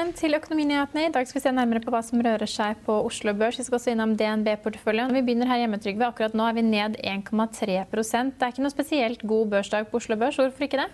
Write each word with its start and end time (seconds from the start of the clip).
Velkommen 0.00 0.16
til 0.16 0.32
Økonominyhetene. 0.32 1.02
I 1.10 1.12
dag 1.12 1.26
skal 1.28 1.36
vi 1.36 1.42
se 1.42 1.50
nærmere 1.52 1.82
på 1.84 1.92
hva 1.92 1.98
som 2.00 2.22
rører 2.24 2.48
seg 2.48 2.78
på 2.86 2.94
Oslo 3.04 3.34
Børs. 3.36 3.58
Vi 3.60 3.66
skal 3.66 3.76
også 3.76 3.90
innom 3.92 4.14
DNB-porteføljen. 4.16 5.10
Vi 5.12 5.20
begynner 5.26 5.50
her 5.50 5.58
hjemme, 5.60 5.76
Trygve. 5.76 6.06
Akkurat 6.06 6.32
nå 6.32 6.46
er 6.48 6.54
vi 6.56 6.62
ned 6.64 6.94
1,3% 7.04 8.30
Det 8.38 8.46
er 8.46 8.54
ikke 8.54 8.64
noe 8.64 8.72
spesielt 8.72 9.26
god 9.28 9.50
børsdag 9.52 9.90
på 9.90 10.00
Oslo 10.00 10.16
Børs. 10.16 10.38
Hvorfor 10.40 10.64
ikke 10.64 10.80
det? 10.80 10.86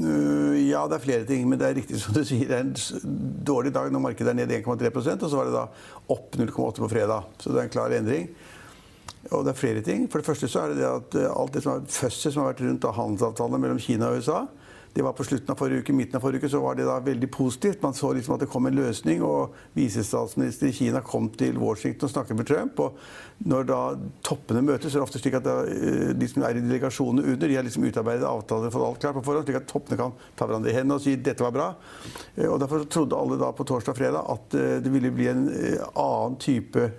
Uh, 0.00 0.56
Ja, 0.64 0.86
det 0.88 0.96
er 0.96 1.04
flere 1.04 1.26
ting, 1.28 1.44
men 1.44 1.60
det 1.60 1.68
er 1.68 1.76
riktig 1.76 2.00
som 2.00 2.16
du 2.16 2.22
sier. 2.24 2.48
Det 2.48 2.56
er 2.56 2.64
en 2.64 3.44
dårlig 3.52 3.74
dag 3.76 3.92
når 3.92 4.06
markedet 4.06 4.32
er 4.32 4.40
ned 4.40 4.56
1,3% 4.62 5.28
og 5.28 5.28
så 5.28 5.42
var 5.42 5.50
det 5.50 5.56
da 5.58 5.66
opp 6.16 6.40
0,8 6.40 6.86
på 6.86 6.92
fredag. 6.94 7.28
Så 7.36 7.52
det 7.52 7.60
er 7.60 7.68
en 7.68 7.76
klar 7.76 7.98
endring. 7.98 8.30
Og 9.28 9.44
det 9.44 9.52
er 9.52 9.60
flere 9.60 9.84
ting. 9.84 10.08
For 10.08 10.24
det 10.24 10.30
første 10.30 10.48
så 10.48 10.64
er 10.64 10.72
det 10.72 10.80
det 10.80 10.88
at 10.88 11.20
uh, 11.20 11.34
alt 11.34 11.52
det 11.52 11.66
som 11.66 11.76
er 11.76 11.92
fødsel 12.00 12.32
som 12.32 12.46
har 12.46 12.54
vært 12.54 12.64
rundt 12.64 12.88
av 12.88 12.96
handelsavtalene 12.96 13.60
mellom 13.66 13.84
Kina 13.90 14.08
og 14.08 14.22
USA, 14.24 14.46
det 14.94 15.04
var 15.04 15.12
på 15.12 15.24
slutten 15.24 15.52
av 15.52 15.58
forrige 15.60 15.84
uke, 15.84 15.94
midten 15.94 16.18
av 16.18 16.24
forrige 16.24 16.42
uke, 16.42 16.50
så 16.52 16.60
var 16.62 16.78
det 16.78 16.86
da 16.88 16.96
veldig 17.04 17.28
positivt. 17.30 17.82
Man 17.82 17.94
så 17.94 18.12
liksom 18.16 18.34
at 18.34 18.42
det 18.42 18.48
kom 18.50 18.66
en 18.66 18.76
løsning, 18.78 19.22
og 19.22 19.54
visestatsminister 19.76 20.70
i 20.70 20.74
Kina 20.74 21.02
kom 21.04 21.28
til 21.38 21.58
Washington 21.60 22.08
og 22.08 22.14
snakket 22.14 22.38
med 22.38 22.48
Trump. 22.48 22.80
Og 22.82 23.44
når 23.52 23.68
da 23.68 23.80
toppene 24.26 24.64
møtes, 24.66 24.90
så 24.90 24.98
er 24.98 25.02
det 25.02 25.06
ofte 25.06 25.22
slik 25.22 25.38
at 25.38 25.50
eh, 25.52 26.14
de 26.18 26.30
som 26.30 26.46
er 26.48 26.58
i 26.58 26.64
delegasjonene 26.64 27.26
under, 27.34 27.46
de 27.46 27.58
har 27.60 27.66
liksom 27.66 27.86
utarbeidet 27.86 28.26
avtaler 28.28 28.74
for 28.74 28.88
alt 28.88 29.02
klart 29.04 29.18
på 29.20 29.26
forhånd, 29.28 29.46
slik 29.46 29.60
at 29.60 29.68
toppene 29.70 30.00
kan 30.00 30.16
ta 30.38 30.48
hverandre 30.48 30.72
i 30.72 30.78
hendene 30.78 30.98
og 30.98 31.04
si 31.04 31.14
dette 31.20 31.44
var 31.46 31.54
bra. 31.54 31.68
Eh, 32.34 32.48
Og 32.48 32.58
derfor 32.62 32.88
trodde 32.88 33.18
alle 33.18 33.38
da 33.38 33.52
på 33.52 33.68
torsdag 33.68 33.94
og 33.94 34.00
fredag 34.00 34.34
at 34.34 34.58
eh, 34.58 34.74
det 34.82 34.94
ville 34.94 35.14
bli 35.14 35.30
en 35.30 35.46
annen 35.92 36.40
type 36.42 36.90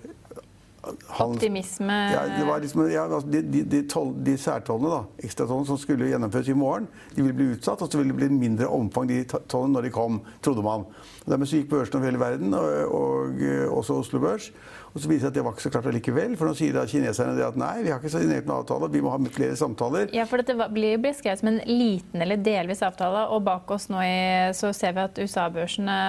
handels- 1.10 1.40
Optimisme 1.40 1.98
ja, 2.12 2.22
det 2.38 2.46
var 2.48 2.60
liksom, 2.64 2.84
ja, 2.92 3.04
altså, 3.08 3.30
de, 3.32 3.42
de, 3.42 3.64
de, 3.64 3.82
tol, 3.88 4.14
de 4.26 4.38
særtollene, 4.38 4.90
da, 4.90 5.02
ekstratollene 5.28 5.68
som 5.70 5.78
skulle 5.82 6.10
gjennomføres 6.12 6.50
i 6.50 6.58
morgen, 6.58 6.88
de 7.16 7.22
ville 7.22 7.34
bli 7.38 7.52
utsatt, 7.56 7.82
og 7.82 7.92
så 7.92 7.98
ville 8.02 8.14
det 8.14 8.20
bli 8.22 8.30
mindre 8.38 8.68
omfang 8.68 9.08
de 9.10 9.24
to- 9.30 9.42
tollene 9.52 9.74
når 9.78 9.88
de 9.90 9.94
kom, 9.96 10.22
trodde 10.42 10.64
man. 10.66 10.86
Og 11.26 11.30
dermed 11.34 11.48
så 11.52 11.60
gikk 11.62 11.70
børsen 11.70 12.00
over 12.00 12.06
hele 12.10 12.20
verden, 12.22 12.54
og, 12.54 12.96
og 13.00 13.42
eh, 13.42 13.66
også 13.72 14.00
Oslo 14.00 14.20
Børs. 14.20 14.52
Og 14.94 15.02
så 15.04 15.10
viser 15.10 15.20
det 15.20 15.22
seg 15.22 15.30
at 15.30 15.38
det 15.38 15.44
var 15.46 15.56
ikke 15.56 15.66
så 15.68 15.72
klart 15.74 15.88
allikevel, 15.92 16.36
for 16.40 16.50
nå 16.50 16.56
sier 16.58 16.74
da 16.76 16.86
kineserne 16.90 17.36
det 17.38 17.46
at 17.46 17.58
nei, 17.60 17.74
vi 17.86 17.92
har 17.94 18.02
ikke 18.02 18.12
signert 18.14 18.48
noen 18.50 18.64
avtale, 18.64 18.90
vi 18.94 19.04
må 19.06 19.14
ha 19.14 19.20
flere 19.34 19.58
samtaler. 19.60 20.10
Ja, 20.16 20.26
for 20.30 20.42
dette 20.42 20.70
blir 20.74 21.02
beskrevet 21.02 21.44
som 21.44 21.52
en 21.52 21.60
liten 21.68 22.24
eller 22.26 22.42
delvis 22.42 22.82
avtale, 22.86 23.28
og 23.34 23.44
bak 23.46 23.70
oss 23.76 23.90
nå 23.92 24.02
i, 24.02 24.20
så 24.58 24.72
ser 24.76 24.96
vi 24.98 25.04
at 25.06 25.22
USA-børsene 25.22 26.00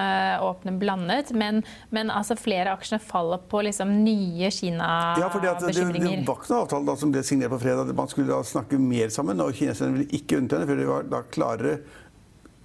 åpner 0.45 0.77
blandet, 0.81 1.33
men, 1.37 1.61
men 1.93 2.13
altså 2.13 2.37
flere 2.39 2.73
aksjene 2.73 3.01
faller 3.03 3.43
på 3.51 3.63
liksom 3.67 3.93
nye 4.05 4.49
Ja, 4.51 5.27
for 5.29 5.43
det, 5.43 5.53
det 5.61 5.69
var 5.69 5.95
ikke 5.95 6.05
noen 6.07 6.25
avtale 6.63 6.87
da, 6.87 6.97
som 6.99 7.13
ble 7.13 7.23
signert 7.25 7.53
på 7.53 7.61
fredag. 7.61 7.91
Man 7.97 8.09
skulle 8.11 8.33
da 8.33 8.41
snakke 8.45 8.79
mer 8.81 9.11
sammen, 9.13 9.41
og 9.43 9.53
kineserne 9.57 9.99
ville 9.99 10.17
ikke 10.17 10.41
unnta 10.41 10.57
henne, 10.57 10.69
for 10.69 10.81
det 10.81 10.89
var 10.89 11.11
da 11.11 11.21
klarere 11.29 11.77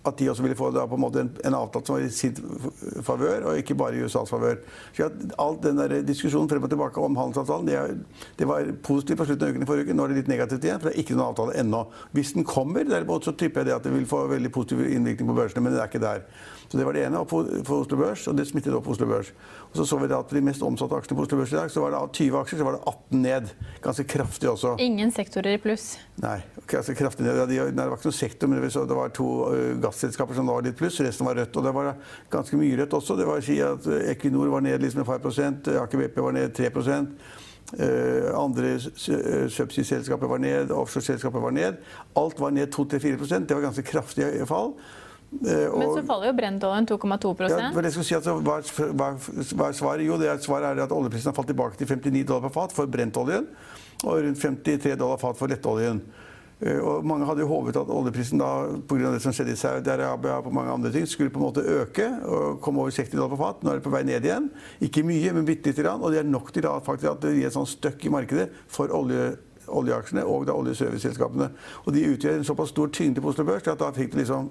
at 0.07 0.19
de 0.19 0.29
også 0.31 0.45
ville 0.45 0.57
få 0.59 0.71
da, 0.75 0.87
på 0.89 0.99
en, 0.99 1.03
måte 1.03 1.23
en, 1.25 1.31
en 1.45 1.57
avtale 1.59 1.87
som 1.87 1.97
var 1.97 2.07
i 2.07 2.11
sin 2.13 2.37
favør, 3.07 3.51
og 3.51 3.61
ikke 3.61 3.77
bare 3.79 3.99
i 3.99 4.05
USAs 4.07 4.33
favør. 4.33 4.59
Så 4.97 5.11
Alt 5.43 5.63
den 5.67 5.81
der 5.81 6.01
diskusjonen 6.07 6.51
frem 6.51 6.67
og 6.67 6.73
tilbake 6.73 7.03
om 7.03 7.19
handelsavtalen 7.19 7.69
det, 7.69 7.77
er, 7.81 7.95
det 8.39 8.49
var 8.49 8.73
positivt 8.87 9.21
på 9.21 9.29
slutten 9.29 9.49
av 9.49 9.55
uken 9.55 9.67
i 9.67 9.71
forrige 9.71 9.89
uke. 9.89 9.97
Nå 9.97 10.07
er 10.07 10.15
det 10.15 10.21
litt 10.23 10.33
negativt 10.33 10.67
igjen, 10.67 10.83
for 10.83 10.91
det 10.91 10.97
er 10.97 11.05
ikke 11.05 11.17
noen 11.17 11.31
avtale 11.31 11.57
ennå. 11.63 11.85
Hvis 12.17 12.35
den 12.37 12.47
kommer, 12.49 12.87
derimot, 12.87 13.27
så 13.27 13.37
tipper 13.37 13.63
jeg 13.63 13.71
det 13.71 13.79
at 13.79 13.89
det 13.89 13.95
vil 13.95 14.09
få 14.09 14.27
veldig 14.33 14.53
positiv 14.55 14.85
innvirkning 14.87 15.31
på 15.31 15.39
børsene, 15.39 15.65
men 15.65 15.77
det 15.77 15.83
er 15.83 15.91
ikke 15.91 16.05
der. 16.05 16.27
Så 16.69 16.79
Det 16.79 16.85
var 16.85 16.93
det 16.93 17.05
ene 17.07 17.25
på, 17.25 17.43
for 17.65 17.85
Oslo 17.85 17.97
Børs, 17.97 18.27
og 18.27 18.37
det 18.37 18.47
smittet 18.49 18.75
opp 18.75 18.85
på 18.89 18.95
Oslo 18.97 19.07
Børs. 19.07 19.31
Og 19.71 19.77
så 19.79 19.85
så 19.87 19.99
vi 20.01 20.09
at 20.11 20.27
på 20.27 20.35
de 20.35 20.43
mest 20.43 20.63
omsatte 20.67 20.99
aksjene 20.99 21.19
på 21.19 21.27
Oslo 21.27 21.39
Børs 21.39 21.53
i 21.53 21.59
dag, 21.61 21.71
så 21.71 21.85
var 21.85 21.95
det 21.95 22.01
av 22.01 22.09
20 22.11 22.39
aksjer, 22.41 22.59
så 22.59 22.67
var 22.67 22.75
det 22.75 22.83
18 22.91 23.23
ned. 23.23 23.53
Ganske 23.85 24.05
kraftig 24.11 24.51
også. 24.51 24.75
Ingen 24.83 25.13
sektorer 25.15 25.55
i 25.55 25.61
pluss. 25.63 25.87
Nei, 26.23 26.41
ganske 26.67 26.97
kraftig 26.99 27.27
ned. 27.27 27.39
Det 27.47 27.61
var 27.63 27.95
ikke 27.95 28.11
noen 28.11 28.19
sektor, 28.19 28.51
men 28.51 28.65
det, 28.67 28.99
var 28.99 29.15
to 29.15 29.29
ø, 29.47 29.61
gasselskaper 29.97 30.35
som 30.35 30.47
var 30.47 30.63
litt 30.63 30.77
pluss, 30.77 31.01
resten 31.01 31.27
var 31.27 31.35
rødt. 31.37 31.57
Og 31.57 31.65
det 31.65 31.73
var 31.75 31.95
ganske 32.31 32.57
mye 32.61 32.77
rødt 32.77 32.93
også. 32.93 33.17
Det 33.17 33.27
var 33.27 33.41
å 33.41 33.45
si 33.45 33.59
at 33.65 33.87
Equinor 34.13 34.51
var 34.53 34.61
ned 34.61 34.83
liksom 34.83 35.01
et 35.03 35.07
par 35.07 35.19
prosent, 35.25 35.69
Aker 35.69 35.99
BP 36.05 36.21
var 36.23 36.33
ned 36.33 36.55
3 36.55 36.71
Uh, 37.67 38.31
andre 38.39 38.77
s- 38.79 38.95
subsea-selskaper 39.51 40.29
var 40.31 40.39
ned, 40.39 40.71
offshore-selskaper 40.71 41.43
var 41.43 41.51
ned. 41.51 41.81
Alt 42.15 42.39
var 42.39 42.53
ned 42.55 42.71
2-4% 42.71 43.49
Det 43.49 43.57
var 43.57 43.65
ganske 43.65 43.83
kraftige 43.83 44.47
fall. 44.47 44.77
Eh, 45.43 45.75
Men 45.75 45.91
så 45.91 46.05
faller 46.07 46.29
jo 46.31 46.37
brentoljen 46.39 46.87
2,2 46.87 47.51
ja, 47.51 47.83
det 47.83 47.91
skulle 47.91 48.05
si, 48.07 48.15
altså, 48.15 48.37
hva, 48.39 48.61
hva, 48.95 49.09
hva 49.19 49.67
er 49.67 49.75
svaret? 49.75 50.07
Jo, 50.07 50.15
det 50.17 50.29
er, 50.31 50.39
svaret 50.39 50.79
er 50.79 50.85
at 50.85 50.95
oljeprisen 50.95 51.33
har 51.33 51.35
falt 51.35 51.51
tilbake 51.51 51.77
til 51.77 51.91
59 51.91 52.23
dollar 52.29 52.47
per 52.47 52.55
fat 52.55 52.73
for 52.73 52.87
brentoljen 52.87 53.49
og 54.05 54.23
rundt 54.23 54.39
53 54.39 54.95
dollar 54.95 55.19
fat 55.19 55.37
for 55.37 55.51
lettoljen. 55.51 56.05
Eh, 56.61 56.79
Og 56.81 57.05
mange 57.05 57.27
hadde 57.29 57.45
jo 57.45 57.51
håpet 57.51 57.77
at 57.77 57.91
oljeprisen 57.93 58.41
da, 58.41 58.51
pga. 58.89 59.11
det 59.13 59.21
som 59.21 59.33
skjedde 59.37 59.53
i 59.53 59.61
Saudi-Arabia 59.61 60.39
og 60.39 60.47
på 60.47 60.53
mange 60.57 60.73
andre 60.73 60.93
ting, 60.93 61.05
skulle 61.07 61.31
på 61.31 61.41
en 61.41 61.49
måte 61.51 61.61
øke 61.61 62.07
og 62.25 62.61
komme 62.65 62.81
over 62.81 62.91
60 62.91 63.13
dollar 63.13 63.35
på 63.35 63.41
fat. 63.43 63.63
Nå 63.63 63.71
er 63.71 63.81
det 63.81 63.85
på 63.85 63.93
vei 63.93 64.05
ned 64.09 64.25
igjen. 64.25 64.49
Ikke 64.81 65.05
mye, 65.05 65.35
men 65.37 65.45
bitte 65.45 65.69
lite 65.69 65.85
grann. 65.85 66.01
Og 66.01 66.13
det 66.15 66.23
er 66.23 66.31
nok 66.31 66.53
til 66.53 66.65
da, 66.65 66.79
faktisk, 66.81 67.11
at 67.13 67.21
det 67.27 67.35
gir 67.37 67.51
et 67.51 67.57
sånn 67.57 67.69
støkk 67.69 68.07
i 68.09 68.15
markedet 68.15 68.49
for 68.69 68.89
olje 68.95 69.35
oljeaksjene 69.67 70.23
og 70.31 70.45
da 70.47 70.55
oljeserviceselskapene. 70.55 71.49
Og 71.87 71.91
de 71.95 72.05
utgjør 72.13 72.37
en 72.39 72.47
såpass 72.47 72.71
stor 72.71 72.87
tyngde 72.95 73.19
på 73.19 73.33
Oslo 73.33 73.43
Børs 73.49 73.67
at 73.67 73.81
da 73.81 73.89
fikk 73.91 74.13
det 74.13 74.21
liksom 74.21 74.47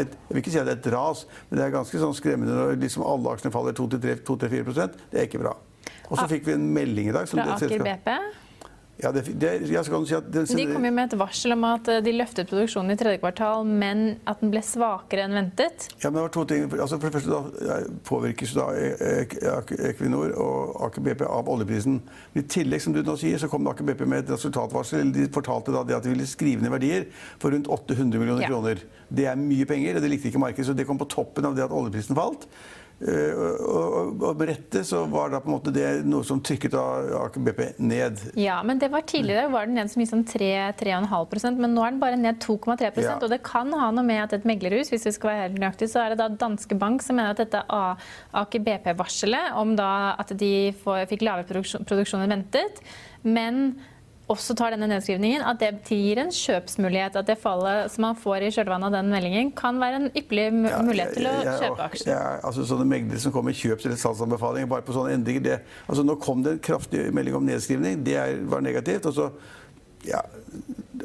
et, 0.00 0.08
jeg 0.08 0.32
vil 0.32 0.40
ikke 0.40 0.52
si 0.54 0.58
at 0.60 0.64
det 0.68 0.72
er 0.72 0.80
et 0.80 0.88
ras, 0.92 1.26
men 1.50 1.58
det 1.58 1.66
er 1.66 1.74
ganske 1.74 2.00
sånn 2.00 2.16
skremmende 2.16 2.56
når 2.56 2.80
liksom 2.80 3.04
alle 3.04 3.32
aksjene 3.32 3.52
faller 3.52 3.76
2-4% 3.76 4.96
Det 5.12 5.20
er 5.20 5.28
ikke 5.28 5.40
bra. 5.44 5.52
Og 6.08 6.16
så 6.16 6.26
fikk 6.28 6.48
vi 6.48 6.56
en 6.56 6.66
melding 6.72 7.08
i 7.08 7.14
dag. 7.16 7.28
som 7.28 7.40
fra 7.40 7.56
Aker 7.56 7.84
BP. 7.84 8.10
Ja, 8.96 9.10
det, 9.12 9.26
det, 9.36 9.50
skal 9.84 10.06
si 10.08 10.14
det, 10.32 10.42
De 10.56 10.64
kom 10.70 10.84
jo 10.88 10.90
med 10.96 11.10
et 11.12 11.16
varsel 11.20 11.52
om 11.52 11.64
at 11.68 11.88
eh, 11.92 11.98
de 12.00 12.14
løftet 12.16 12.48
produksjonen 12.48 12.94
i 12.94 12.96
tredje 12.96 13.18
kvartal, 13.20 13.66
men 13.68 14.04
at 14.24 14.40
den 14.40 14.48
ble 14.54 14.62
svakere 14.64 15.26
enn 15.26 15.34
ventet. 15.36 15.90
Ja, 16.00 16.08
men 16.08 16.16
det 16.16 16.22
var 16.24 16.32
to 16.32 16.44
ting. 16.48 16.64
Altså 16.72 16.96
for 16.96 17.10
det 17.12 17.18
første 17.18 17.34
da, 17.34 17.76
påvirkes 18.08 18.54
da 18.56 18.70
Ek- 18.72 19.74
Equinor 19.90 20.32
og 20.40 20.78
Aker 20.88 21.04
BP 21.10 21.26
av 21.28 21.50
oljeprisen. 21.52 21.98
Men 22.32 22.44
I 22.44 22.46
tillegg 22.56 22.80
som 22.86 22.96
du 22.96 23.02
nå 23.04 23.18
sier, 23.20 23.36
så 23.42 23.50
kom 23.52 23.68
Aker 23.68 23.84
BP 23.90 24.06
med 24.08 24.24
et 24.24 24.32
resultatvarsel. 24.32 25.12
De 25.12 25.28
fortalte 25.34 25.76
da 25.76 25.84
det 25.84 25.98
at 25.98 26.08
de 26.08 26.14
ville 26.14 26.26
skrive 26.30 26.64
ned 26.64 26.72
verdier 26.72 27.04
for 27.42 27.52
rundt 27.52 27.68
800 27.68 28.16
millioner 28.16 28.46
Ja. 28.46 28.48
kroner. 28.54 28.80
Det 29.12 29.28
er 29.28 29.36
mye 29.36 29.68
penger, 29.68 29.96
og 30.00 30.02
det 30.02 30.10
likte 30.10 30.32
ikke 30.32 30.40
markedet, 30.42 30.66
så 30.70 30.74
det 30.74 30.86
kom 30.88 30.96
på 30.98 31.08
toppen 31.12 31.44
av 31.44 31.54
det 31.54 31.68
at 31.68 31.70
oljeprisen 31.76 32.16
falt. 32.16 32.48
Eh, 32.96 33.32
og, 33.60 34.14
og, 34.24 34.38
med 34.40 34.48
rette 34.48 34.80
så 34.88 35.02
var 35.12 35.28
da 35.28 35.42
på 35.44 35.50
en 35.50 35.54
måte 35.58 35.72
det 35.74 35.84
noe 36.08 36.24
som 36.24 36.38
trykket 36.40 36.72
Aker 36.76 37.42
BP 37.44 37.60
ned. 37.84 38.22
Ja, 38.40 38.62
men 38.64 38.80
det 38.80 38.88
var 38.92 39.04
Tidligere 39.06 39.50
var 39.52 39.68
den 39.68 39.76
ned 39.76 39.90
så 39.92 40.00
mye 40.00 40.08
som 40.08 40.22
3-3,5% 40.24 41.60
men 41.60 41.74
nå 41.76 41.84
er 41.84 41.92
den 41.92 42.00
bare 42.00 42.16
ned 42.20 42.40
2,3 42.40 42.88
Ja. 43.04 43.18
Og 43.20 43.28
det 43.30 43.42
kan 43.44 43.68
ha 43.76 43.90
noe 43.92 44.04
med 44.06 44.22
at 44.22 44.32
et 44.38 44.46
meglerhus, 44.48 44.88
hvis 44.92 45.04
vi 45.10 45.12
skal 45.12 45.30
være 45.30 45.42
helt 45.44 45.60
nøyaktig, 45.60 45.90
så 45.92 46.02
er 46.02 46.14
det 46.14 46.22
da 46.22 46.30
Danske 46.40 46.78
Bank 46.80 47.04
som 47.04 47.20
mener 47.20 47.36
at 47.36 47.42
dette 47.42 47.60
Aker 47.66 48.64
BP-varselet 48.64 49.52
om 49.60 49.76
da 49.76 49.90
at 50.16 50.32
de 50.40 50.72
får, 50.80 51.04
fikk 51.12 51.26
lavere 51.28 51.46
produksjon, 51.48 51.84
produksjon 51.88 52.24
enn 52.24 52.38
ventet, 52.38 52.80
men 53.26 53.76
også 54.32 54.56
tar 54.58 54.74
denne 54.74 54.88
nedskrivningen, 54.90 55.42
at 55.46 55.60
det 55.60 55.70
gir 55.86 56.18
en 56.18 56.32
kjøpsmulighet. 56.34 57.18
At 57.20 57.28
det 57.28 57.36
fallet 57.38 57.92
som 57.92 58.08
man 58.08 58.18
får 58.18 58.46
i 58.46 58.52
kjølvannet 58.56 58.88
av 58.88 58.96
den 58.98 59.12
meldingen, 59.12 59.52
kan 59.56 59.78
være 59.82 60.00
en 60.00 60.08
ypperlig 60.10 60.46
mulighet 60.56 61.14
til 61.14 61.28
å 61.30 61.34
kjøpe 61.46 61.86
aksjer. 61.86 62.10
Ja, 62.10 62.24
altså 62.46 62.66
sånne 62.66 62.88
meglere 62.90 63.22
som 63.22 63.34
kommer 63.34 63.52
med 63.54 63.60
kjøps- 63.60 63.86
eller 63.86 64.00
salgsanbefalinger 64.00 64.72
bare 64.72 64.86
på 64.86 64.96
sånne 64.96 65.14
endringer 65.18 65.46
det, 65.46 65.60
altså 65.86 66.06
Nå 66.06 66.18
kom 66.22 66.42
det 66.42 66.56
en 66.56 66.64
kraftig 66.70 67.06
melding 67.14 67.38
om 67.38 67.46
nedskrivning. 67.46 68.02
Det 68.06 68.18
er, 68.18 68.42
var 68.50 68.66
negativt. 68.66 69.06
og 69.06 69.14
så 69.14 69.30
ja, 70.06 70.20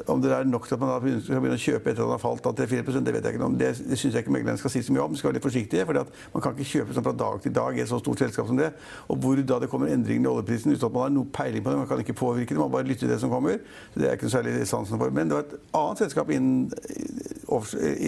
Om 0.06 0.22
det 0.22 0.32
er 0.32 0.44
nok 0.48 0.66
til 0.66 0.76
at 0.76 0.80
man 0.80 1.20
skal 1.22 1.40
begynne 1.42 1.58
å 1.58 1.62
kjøpe 1.62 1.90
etter 1.90 2.02
at 2.02 2.08
den 2.08 2.14
har 2.14 2.22
falt 2.22 2.46
av 2.48 2.56
3-4 2.58 3.02
det 3.02 3.14
vet 3.14 3.26
jeg 3.26 3.36
ikke 3.36 3.46
om. 3.46 3.56
Det, 3.58 3.70
det 3.88 3.98
syns 4.00 4.16
jeg 4.16 4.24
ikke 4.24 4.34
meglerne 4.34 4.60
skal 4.60 4.72
si 4.72 4.82
så 4.86 4.94
mye 4.94 5.04
om. 5.04 5.14
De 5.14 5.20
skal 5.20 5.30
være 5.30 5.38
litt 5.38 5.46
forsiktige. 5.46 5.86
for 5.88 6.00
Man 6.32 6.44
kan 6.44 6.56
ikke 6.56 6.68
kjøpe 6.70 6.96
sånn 6.96 7.06
fra 7.06 7.14
dag 7.22 7.40
til 7.44 7.54
dag 7.56 7.78
i 7.78 7.84
et 7.84 7.90
så 7.90 8.00
stort 8.00 8.22
selskap 8.24 8.48
som 8.48 8.58
det. 8.58 8.72
Og 9.12 9.20
hvor 9.22 9.42
da 9.52 9.60
det 9.62 9.70
kommer 9.72 9.92
endringer 9.92 10.28
i 10.28 10.32
oljeprisen 10.32 10.74
uten 10.74 10.88
at 10.88 10.96
man 10.96 11.06
har 11.06 11.14
noe 11.16 11.30
peiling 11.38 11.64
på 11.64 11.72
det. 11.72 11.80
Man 11.82 11.90
kan 11.92 12.04
ikke 12.04 12.18
påvirke 12.18 12.54
det, 12.54 12.60
man 12.60 12.74
bare 12.74 12.88
lytter 12.88 13.06
til 13.06 13.14
det 13.14 13.20
som 13.22 13.32
kommer. 13.32 13.62
Så 13.92 14.02
det 14.02 14.08
er 14.08 14.18
ikke 14.18 14.28
noe 14.28 14.36
særlig 14.36 14.68
sansen 14.70 15.02
for. 15.02 15.14
Men 15.14 15.30
det 15.30 15.38
var 15.38 15.48
et 15.48 15.56
annet 15.82 16.04
selskap 16.04 16.34
innen, 16.34 16.70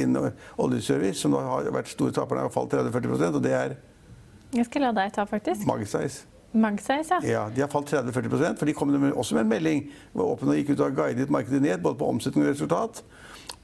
innen 0.02 0.30
oljeservice 0.58 1.20
som 1.20 1.37
har 1.38 1.72
vært 1.75 1.92
store 1.92 2.14
taperne 2.16 2.48
og 2.48 2.54
falt 2.54 2.75
30-40% 2.75 3.40
og 3.40 3.42
det 3.44 3.56
er 3.58 3.76
Jeg 4.54 4.69
skal 4.69 4.88
la 4.88 4.94
deg 4.94 5.12
ta, 5.14 5.26
faktisk. 5.26 5.66
Magseis. 5.66 6.22
Magseis, 6.54 7.10
ja. 7.10 7.18
Ja, 7.26 7.44
De 7.50 7.62
har 7.64 7.70
falt 7.72 7.90
30-40 7.92 8.56
for 8.58 8.68
de 8.68 8.74
kom 8.76 8.92
med, 8.94 9.12
også 9.12 9.36
med 9.36 9.46
en 9.46 9.52
melding. 9.52 9.84
Var 10.14 10.32
åpen 10.34 10.52
og 10.52 10.58
gikk 10.58 10.74
ut 10.74 10.82
og 10.86 10.96
guidet 10.96 11.30
markedet 11.32 11.62
ned, 11.64 11.82
både 11.82 11.98
på 12.00 12.08
omsetning 12.08 12.46
og 12.46 12.52
resultat. 12.52 13.02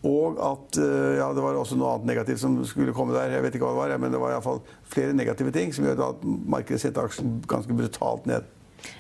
Og 0.06 0.38
at 0.40 0.78
eh, 0.81 1.19
ja, 1.19 1.26
det 1.37 1.42
var 1.44 1.58
også 1.60 1.76
noe 1.76 1.96
annet 1.96 2.08
negativt 2.08 2.40
som 2.40 2.54
skulle 2.64 2.94
komme 2.96 3.12
der. 3.16 3.34
Jeg 3.37 3.44
vet 3.44 3.58
ikke 3.58 3.69
hva 3.69 3.75
det 3.76 3.82
var, 3.82 3.98
men 4.00 4.14
det 4.14 4.20
var 4.22 4.32
i 4.32 4.38
hvert 4.38 4.46
fall 4.46 4.62
flere 4.94 5.16
negative 5.16 5.52
ting 5.52 5.75
som 5.76 5.84
gjør 5.84 6.06
at 6.08 6.25
markedet 6.25 6.81
setter 6.87 7.04
aksjen 7.04 7.38
ganske 7.50 7.76
brutalt 7.76 8.28
ned. 8.31 8.48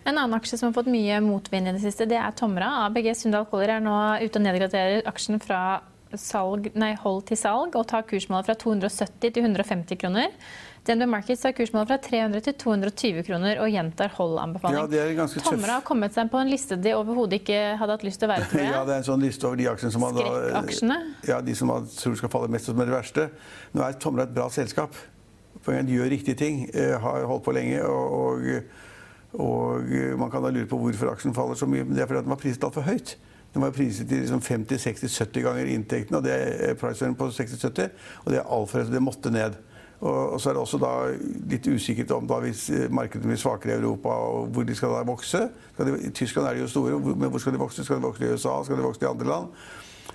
En 0.04 0.12
annen 0.12 0.36
aksje 0.36 0.58
som 0.60 0.68
har 0.68 0.76
fått 0.76 0.90
mye 0.92 1.22
motvind 1.24 1.70
i 1.70 1.72
det 1.72 1.80
siste, 1.80 2.04
det 2.08 2.18
er 2.20 2.34
Tomra. 2.36 2.68
ABG 2.88 3.14
Sundal 3.16 3.46
Collier 3.48 3.78
er 3.78 3.84
nå 3.84 3.96
ute 4.20 4.36
og 4.36 4.44
nedgraderer 4.44 5.08
aksjen 5.08 5.40
fra 5.40 5.80
salg, 6.18 6.70
nei, 6.74 6.94
hold 6.98 7.22
til 7.28 7.38
salg 7.38 7.76
og 7.78 7.86
tar 7.90 8.02
kursmålet 8.08 8.48
fra 8.50 8.54
270 8.58 9.30
til 9.36 9.42
150 9.44 9.98
kroner. 10.00 10.32
DNB 10.88 11.04
Markets 11.12 11.42
tar 11.44 11.52
kursmålet 11.52 11.90
fra 11.90 11.98
300 12.02 12.40
til 12.46 12.54
220 12.62 13.22
kroner 13.26 13.58
og 13.60 13.68
gjentar 13.70 14.14
hold-anbefaling. 14.16 14.78
Ja, 14.80 14.86
det 14.88 15.00
er 15.02 15.12
ganske 15.18 15.38
tøff. 15.42 15.50
Tomra 15.52 15.76
har 15.76 15.84
kommet 15.86 16.16
seg 16.16 16.30
på 16.32 16.40
en 16.40 16.48
liste 16.50 16.78
de 16.80 16.94
overhodet 16.96 17.42
ikke 17.42 17.58
hadde 17.78 17.96
hatt 17.98 18.06
lyst 18.08 18.22
til 18.22 18.30
å 18.30 18.32
være, 18.32 18.48
med. 18.56 18.64
Ja, 18.72 18.82
det 18.88 18.94
er 18.96 19.02
en 19.04 19.08
sånn 19.10 19.22
liste 19.22 19.46
over 19.46 19.60
de 19.60 19.68
aksjene 19.70 19.92
som 19.94 20.06
man 20.06 20.16
da. 20.16 20.98
Ja, 21.28 21.40
de 21.44 21.54
som 21.58 21.68
man 21.70 21.86
tror 21.92 22.16
skal 22.18 22.32
falle 22.32 22.48
mest 22.50 22.70
som 22.72 22.80
er 22.80 22.88
det 22.90 22.96
verste. 22.96 23.28
Nå 23.76 23.84
er 23.86 23.98
Tomra 24.00 24.24
et 24.26 24.32
bra 24.34 24.48
selskap. 24.50 24.96
De 25.66 25.94
gjør 25.98 26.08
riktige 26.10 26.38
ting. 26.40 26.62
eh, 26.72 26.96
Har 26.98 27.26
holdt 27.28 27.44
på 27.44 27.52
lenge. 27.54 27.82
og, 27.84 28.40
og 28.48 28.88
og 29.30 29.84
man 30.18 30.26
kan 30.32 30.42
da 30.42 30.48
lure 30.50 30.66
på 30.66 30.74
hvorfor 30.80 31.12
aksjen 31.12 31.30
faller 31.36 31.54
så 31.54 31.62
mye, 31.70 31.84
men 31.86 31.94
det 31.94 32.02
er 32.02 32.08
fordi 32.10 32.18
at 32.18 32.24
den 32.26 32.32
var 32.32 32.40
priset 32.40 32.64
altfor 32.66 32.82
høyt. 32.82 33.12
Den 33.54 33.64
var 33.64 33.72
priset 33.74 34.08
til 34.08 34.22
liksom 34.22 34.42
50-60-70 34.44 35.42
ganger 35.42 35.72
inntektene, 35.72 36.20
og 36.20 36.24
det 36.24 36.36
er 36.36 36.76
priceren 36.78 37.16
på 37.18 37.26
60-70, 37.34 37.90
og 38.24 38.30
det 38.32 38.38
er 38.38 38.46
altfor 38.46 38.84
høyt. 38.84 38.92
Det 38.92 39.02
måtte 39.02 39.32
ned. 39.34 39.58
Og, 40.00 40.40
så 40.40 40.48
er 40.48 40.56
det 40.56 40.62
også 40.62 40.78
litt 41.50 41.66
usikkert 41.68 42.14
om 42.16 42.28
da 42.28 42.38
hvis 42.40 42.62
eh, 42.72 42.86
markedet 42.88 43.26
blir 43.26 43.36
svakere 43.40 43.74
i 43.74 43.82
Europa, 43.82 44.08
og 44.08 44.54
hvor 44.54 44.64
de 44.64 44.76
skal 44.76 44.94
da 44.96 45.02
vokse. 45.04 45.42
Skal 45.74 45.90
de, 45.90 45.98
I 46.08 46.12
Tyskland 46.16 46.48
er 46.48 46.56
de 46.56 46.64
jo 46.64 46.70
store, 46.72 46.96
men 47.10 47.28
hvor 47.28 47.42
skal 47.42 47.52
de 47.52 47.60
vokse? 47.60 47.84
Skal 47.84 48.00
de 48.00 48.06
vokse 48.06 48.24
i 48.24 48.32
USA? 48.32 48.54
Skal 48.64 48.80
de 48.80 48.86
vokse 48.86 49.04
i 49.04 49.10
andre 49.10 49.28
land? 49.28 49.50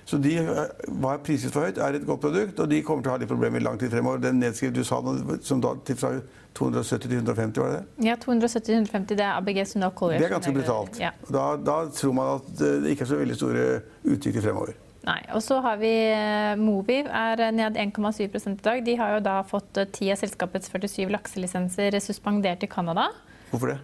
Så 0.06 0.18
de 0.22 0.36
eh, 0.38 0.60
var 1.02 1.18
priset 1.26 1.50
for 1.50 1.66
høyt, 1.66 1.80
er 1.82 1.98
et 1.98 2.06
godt 2.06 2.22
produkt, 2.22 2.60
og 2.62 2.70
de 2.70 2.78
kommer 2.86 3.02
til 3.02 3.10
å 3.10 3.14
ha 3.16 3.20
litt 3.22 3.30
problemer 3.30 3.58
i 3.58 3.64
lang 3.66 3.78
tid 3.80 3.90
fremover. 3.90 4.22
Den 4.22 4.38
nedskrivet 4.38 4.78
du 4.78 4.84
sa 4.86 5.00
nå, 5.02 5.16
som 5.42 5.62
da 5.62 5.74
til 5.86 5.98
fra 5.98 6.12
270 6.56 7.08
til 7.08 7.16
150, 7.18 7.60
var 7.60 7.72
det 7.72 7.80
det? 7.80 8.06
Ja, 8.06 8.14
270-150, 8.22 9.16
det 9.18 9.26
er 9.26 9.34
ABG 9.34 9.62
Sundal 9.72 9.94
Collier. 9.98 10.22
Det 10.22 10.28
er 10.28 10.36
ganske 10.36 10.54
brutalt. 10.54 11.00
Ja. 11.02 11.10
Da, 11.26 11.46
da 11.58 11.78
tror 11.92 12.14
man 12.16 12.36
at 12.38 12.52
eh, 12.54 12.78
det 12.84 12.94
ikke 12.94 13.08
er 13.08 13.10
så 13.12 13.18
veldig 13.18 13.38
store 13.40 13.64
utsikter 14.06 14.46
fremover. 14.46 14.78
Nei, 15.06 15.20
og 15.34 15.42
så 15.42 15.58
har 15.62 15.76
vi 15.82 15.90
eh, 16.10 16.54
Movi, 16.58 17.00
er 17.02 17.42
ned 17.54 17.78
1,7 17.78 18.22
i 18.26 18.54
dag. 18.62 18.86
De 18.86 18.96
har 19.02 19.16
jo 19.16 19.26
da 19.26 19.36
fått 19.46 19.74
ti 19.74 20.06
10 20.06 20.14
av 20.14 20.22
selskapets 20.22 20.70
47 20.70 21.10
lakselisenser 21.14 21.98
suspendert 22.02 22.62
i 22.62 22.70
Canada. 22.70 23.10
Hvorfor 23.50 23.74
det? 23.74 23.80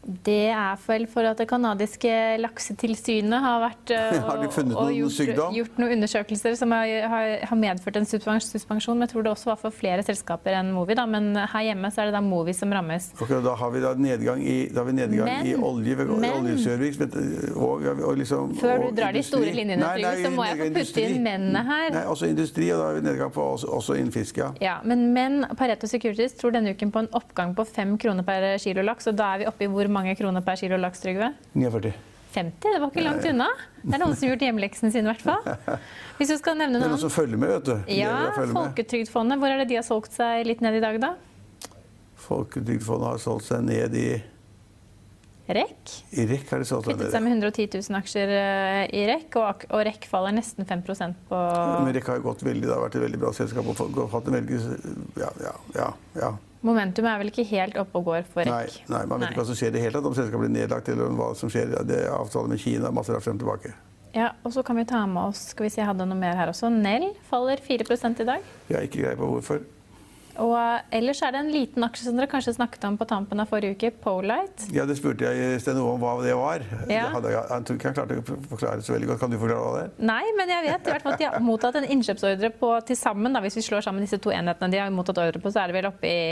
Det 0.00 0.48
er 0.48 0.78
vel 0.86 1.04
for 1.12 1.26
at 1.28 1.36
det 1.36 1.44
canadiske 1.50 2.10
laksetilsynet 2.40 3.42
har 3.44 3.58
vært 3.60 3.90
eh, 3.92 4.14
Har 4.24 4.38
de 4.40 4.48
og 4.72 4.92
gjort, 4.96 5.52
gjort 5.52 5.80
noen 5.80 5.98
undersøkelser 5.98 6.56
som 6.56 6.72
har, 6.72 6.88
har, 7.10 7.58
medført 7.60 7.98
en 8.00 8.08
suspensjon. 8.08 8.96
Men 8.96 9.04
jeg 9.04 9.12
tror 9.12 9.26
det 9.26 9.32
også 9.34 9.50
var 9.52 9.58
for 9.60 9.74
flere 9.74 10.04
selskaper 10.06 10.56
enn 10.56 10.72
Movi. 10.72 10.96
Da. 10.96 11.04
Men 11.10 11.34
her 11.36 11.66
hjemme 11.68 11.90
så 11.92 12.02
er 12.02 12.10
det 12.10 12.16
da 12.16 12.22
Movi 12.24 12.54
som 12.56 12.72
rammes. 12.72 13.10
Okay, 13.20 13.42
da 13.44 13.52
har 13.60 13.74
vi 13.74 13.82
da 13.84 13.92
nedgang 14.00 14.40
i, 14.40 14.56
da 14.72 14.80
har 14.80 14.88
vi 14.88 14.96
nedgang 14.96 15.28
Men- 15.28 15.50
i 15.50 15.54
olje, 15.54 16.08
oljeservice 16.30 17.10
og, 17.54 17.84
og 17.84 18.16
liksom, 18.18 18.56
Før 18.60 18.86
du 18.86 18.88
drar 18.96 19.12
de 19.12 19.22
store 19.24 19.52
linjene, 19.52 19.82
Nei, 19.84 20.00
nei, 20.00 20.14
så 20.24 20.32
må 20.32 20.48
jeg 20.48 20.58
få 20.62 20.70
putte 20.78 21.04
inn 21.04 21.20
mennene 21.24 21.64
her. 21.66 21.92
Nei, 21.98 22.06
også 22.08 22.30
industri, 22.30 22.70
og 22.72 22.80
da 22.80 22.88
har 22.88 22.98
vi 22.98 23.04
nedgang 23.04 23.32
på 23.34 23.44
også, 23.54 23.68
også 23.76 23.98
innen 24.00 24.14
fisk, 24.14 24.40
ja. 24.40 24.50
Ja, 24.64 24.78
men, 24.86 25.10
men 25.16 25.44
Pareto 25.60 25.88
Securities 25.90 26.36
tror 26.40 26.56
denne 26.56 26.72
uken 26.72 26.92
på 26.94 27.04
en 27.04 27.10
oppgang 27.16 27.52
på 27.58 27.66
fem 27.68 27.96
kroner 28.00 28.24
per 28.26 28.48
kilo 28.62 28.84
laks. 28.86 29.10
Og 29.10 29.18
da 29.20 29.34
er 29.34 29.44
vi 29.44 29.50
oppe 29.50 29.66
i 29.66 29.70
hvor 29.70 29.89
mange 29.92 30.14
kroner 30.18 30.44
per 30.46 30.56
kilo 30.60 30.78
laks, 30.80 31.02
Trygve? 31.02 31.32
49. 31.54 31.92
50? 32.30 32.62
Det 32.62 32.78
var 32.78 32.90
ikke 32.92 33.02
langt 33.02 33.24
unna. 33.26 33.46
Det 33.82 33.94
er 33.96 33.98
noen 34.04 34.14
som 34.14 34.22
har 34.28 34.36
gjort 34.36 34.44
hjemmeleksen 34.46 34.92
sin, 34.94 35.02
i 35.02 35.10
hvert 35.10 35.24
fall. 35.24 35.78
Hvis 36.20 36.30
du 36.30 36.36
skal 36.38 36.54
nevne 36.60 36.78
Det 36.78 36.86
er 36.86 36.92
noen 36.92 37.02
som 37.02 37.10
følger 37.10 37.40
med, 37.42 37.50
vet 37.56 37.64
du. 37.66 37.92
Ja. 37.96 38.12
Folketrygdfondet. 38.54 39.40
Hvor 39.42 39.50
er 39.50 39.58
det 39.64 39.68
de 39.72 39.78
har 39.80 39.86
solgt 39.86 40.14
seg 40.14 40.44
litt 40.46 40.62
ned 40.62 40.78
i 40.78 40.82
dag, 40.84 41.00
da? 41.02 41.14
Folketrygdfondet 42.20 43.08
har 43.16 43.18
solgt 43.22 43.48
seg 43.48 43.64
ned 43.66 43.96
i 43.98 44.10
REC. 45.50 45.94
I 46.14 46.26
REC 46.30 46.44
har 46.52 46.60
de 46.62 46.66
solgt 46.68 46.86
seg 46.86 46.94
Kvittet 46.94 47.10
seg 47.16 47.24
med 47.24 47.32
110 47.34 47.64
000 47.90 47.98
aksjer 47.98 48.30
eh, 48.36 48.82
i 48.94 49.00
REC, 49.08 49.24
og, 49.40 49.64
og 49.74 49.80
REC 49.88 50.06
faller 50.12 50.36
nesten 50.36 50.68
5% 50.68 51.24
på 51.32 51.40
Men 51.80 51.90
REC 51.96 52.06
har 52.12 52.22
gått 52.22 52.44
veldig, 52.46 52.68
det 52.68 52.70
har 52.76 52.84
vært 52.84 53.00
et 53.00 53.04
veldig 53.08 53.20
bra 53.24 53.32
selskap 53.34 53.66
og 53.72 53.74
fått- 53.80 53.98
hatt 54.14 54.30
en 54.30 54.36
veldig 54.38 54.60
Ja, 55.18 55.32
ja, 55.42 55.56
ja. 55.74 55.88
ja. 56.22 56.30
Momentum 56.66 57.06
er 57.08 57.20
vel 57.22 57.30
ikke 57.32 57.46
helt 57.48 57.76
oppe 57.80 58.00
og 58.00 58.04
går 58.10 58.26
for 58.28 58.44
Nei, 58.44 58.64
REC? 58.66 58.80
nei, 58.92 59.04
man 59.08 59.22
vet 59.22 59.30
ikke 59.32 59.40
hva 59.40 59.46
som 59.48 59.56
skjer 59.56 59.70
i 59.72 59.76
det 59.78 59.84
hele 59.84 59.94
tatt, 59.96 60.08
om 60.10 60.16
selskapet 60.16 60.44
blir 60.44 60.52
nedlagt 60.52 60.90
eller 60.92 61.14
hva 61.16 61.30
som 61.38 61.52
skjer. 61.52 61.72
Det 61.88 62.02
er 62.04 62.10
avtale 62.12 62.52
med 62.52 62.60
Kina, 62.60 62.90
masse 62.92 63.14
rart 63.14 63.24
frem 63.24 63.38
og 63.38 63.44
tilbake. 63.44 63.72
Ja, 64.12 64.32
og 64.44 64.52
så 64.52 64.64
kan 64.66 64.76
vi 64.76 64.82
ta 64.90 65.04
med 65.06 65.22
oss 65.22 65.52
Skal 65.52 65.68
vi 65.68 65.70
se, 65.70 65.78
jeg 65.78 65.86
hadde 65.86 66.02
noe 66.10 66.18
mer 66.18 66.34
her 66.34 66.50
også. 66.50 66.66
Nell 66.74 67.12
faller 67.28 67.62
4% 67.62 68.24
i 68.24 68.26
dag. 68.26 68.48
Jeg 68.68 68.76
har 68.76 68.88
ikke 68.88 69.04
greie 69.04 69.16
på 69.16 69.28
hvorfor. 69.30 69.62
Og 70.40 70.56
ellers 70.96 71.18
er 71.26 71.34
det 71.34 71.40
en 71.42 71.50
liten 71.52 71.84
aksje 71.84 72.06
som 72.06 72.16
dere 72.16 72.28
kanskje 72.30 72.54
snakket 72.56 72.84
om 72.88 72.94
på 72.96 73.04
tampen 73.10 73.42
av 73.42 73.48
forrige 73.50 73.76
uke, 73.76 73.90
Polite. 74.00 74.70
Ja, 74.72 74.86
det 74.88 74.96
spurte 74.96 75.28
jeg 75.28 75.58
Sten 75.60 75.76
Ove 75.76 75.92
om 75.98 76.00
hva 76.00 76.14
det 76.24 76.32
var. 76.38 76.62
Ja. 76.88 77.10
Det 77.10 77.12
hadde 77.16 77.32
jeg, 77.34 77.64
tror 77.68 77.76
ikke 77.76 77.90
han 77.90 77.96
klarte 77.98 78.16
å 78.22 78.38
forklare 78.54 78.80
det 78.80 78.86
så 78.86 78.94
veldig 78.94 79.10
godt. 79.10 79.20
Kan 79.20 79.34
du 79.34 79.36
forklare 79.42 79.60
hva 79.66 79.72
det 79.76 79.82
er? 79.84 79.90
Nei, 80.10 80.22
men 80.38 80.52
jeg 80.54 80.64
vet 80.64 80.88
i 80.88 80.94
hvert 80.94 81.04
fall 81.04 81.16
at 81.16 81.20
de 81.20 81.28
har 81.28 81.44
mottatt 81.44 81.76
en 81.82 81.88
innkjøpsordre 81.92 82.50
på 82.60 82.70
til 82.88 82.96
sammen, 82.96 83.36
da, 83.36 83.42
hvis 83.44 83.58
vi 83.60 83.64
slår 83.68 83.84
sammen 83.84 84.06
disse 84.06 84.16
to 84.24 84.32
enhetene 84.32 84.70
de 84.72 84.80
har 84.80 84.94
mottatt 84.96 85.20
ordre 85.20 85.42
på, 85.44 85.52
så 85.52 85.60
er 85.64 85.68
det 85.74 85.76
vel 85.76 85.90
oppe 85.90 86.08
i 86.08 86.22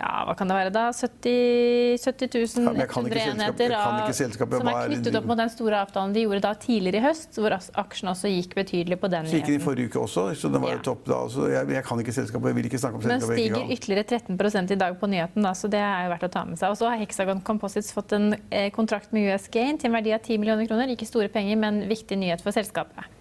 ja, 0.00 0.10
hva 0.26 0.34
kan 0.40 0.50
det 0.50 0.58
være 0.58 0.74
da, 0.74 0.84
70, 0.90 2.02
70 2.02 2.56
Ja, 2.56 2.66
men 2.66 2.82
jeg 2.82 2.90
kan 2.90 3.06
100 3.06 3.14
ikke 3.14 3.22
selskap- 3.22 3.36
enheter 3.36 3.76
av- 3.76 4.58
som 4.58 4.72
er 4.72 4.90
knyttet 4.90 5.20
opp 5.20 5.30
mot 5.30 5.38
den 5.38 5.50
store 5.54 5.80
avtalen 5.86 6.12
de 6.16 6.26
gjorde 6.26 6.42
da 6.48 6.52
tidligere 6.66 6.98
i 6.98 7.06
høst, 7.06 7.38
hvor 7.38 7.54
aksjen 7.54 8.10
også 8.10 8.30
gikk 8.32 8.54
betydelig 8.58 8.98
på 9.00 9.10
den 9.12 9.30
Så 9.30 9.38
gikk 9.38 9.46
den 9.52 9.60
i 9.60 9.64
forrige 9.64 9.90
uke 9.92 10.02
også, 10.02 10.26
så 10.34 10.50
den 10.52 10.60
var 10.62 10.74
jo 10.74 10.80
Ja. 10.80 10.82
topp 10.90 11.04
da. 11.06 11.22
Jeg, 11.46 11.68
jeg 11.76 11.84
kan 11.86 11.98
ikke 12.02 12.12
selskapet, 12.16 12.50
jeg 12.50 12.56
vil 12.58 12.68
ikke 12.70 12.78
snakke 12.82 12.96
om 12.98 13.02
selskapet 13.06 13.35
stiger 13.36 13.74
ytterligere 13.76 14.04
13 14.04 14.72
i 14.72 14.78
dag 14.80 14.96
på 15.00 15.10
nyheten, 15.12 15.42
da, 15.46 15.52
så 15.54 15.70
det 15.72 15.82
er 15.82 16.06
jo 16.06 16.14
verdt 16.14 16.28
å 16.28 16.32
ta 16.32 16.44
med 16.48 16.60
seg. 16.60 16.72
Og 16.72 16.80
så 16.80 16.88
har 16.90 17.00
Hexagon 17.02 17.42
Composites 17.46 17.92
fått 17.94 18.16
en 18.16 18.34
eh, 18.50 18.70
kontrakt 18.74 19.12
med 19.12 19.28
US 19.30 19.46
Gain 19.52 19.78
til 19.78 19.92
en 19.92 19.98
verdi 19.98 20.14
av 20.16 20.24
10 20.24 20.40
millioner 20.42 20.66
kroner. 20.70 20.90
Ikke 20.94 21.08
store 21.08 21.28
penger, 21.32 21.60
men 21.60 21.84
viktig 21.90 22.18
nyhet 22.18 22.44
for 22.44 22.56
selskapet. 22.56 23.12